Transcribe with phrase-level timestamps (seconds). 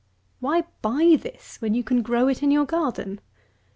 [0.39, 3.21] Why buy this, when you can grow it in your garden?